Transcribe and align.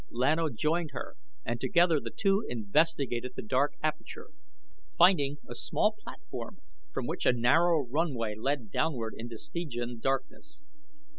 Lan 0.09 0.39
O 0.39 0.49
joined 0.49 0.89
her 0.93 1.15
and 1.45 1.61
together 1.61 1.99
the 1.99 2.09
two 2.09 2.43
investigated 2.49 3.33
the 3.35 3.43
dark 3.43 3.75
aperture, 3.83 4.31
finding 4.97 5.37
a 5.47 5.53
small 5.53 5.91
platform 5.91 6.57
from 6.91 7.05
which 7.05 7.27
a 7.27 7.31
narrow 7.33 7.85
runway 7.85 8.33
led 8.33 8.71
downward 8.71 9.13
into 9.15 9.37
Stygian 9.37 9.99
darkness. 9.99 10.63